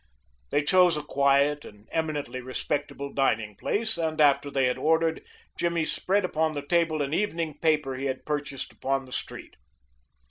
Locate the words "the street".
9.05-9.57